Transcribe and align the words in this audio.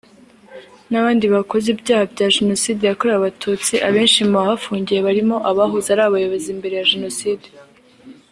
n’abandi 0.91 1.25
bakoze 1.35 1.67
ibyaha 1.75 2.03
bya 2.13 2.27
Jenocide 2.35 2.83
yakorewe 2.85 3.17
abatutsi 3.19 3.73
abenshi 3.87 4.19
mu 4.29 4.35
bahafungiye 4.39 4.99
barimo 5.07 5.35
abahoze 5.49 5.87
ari 5.91 6.03
abayobozi 6.05 6.49
mbere 6.59 6.75
ya 6.79 6.87
Jenoside 6.91 7.47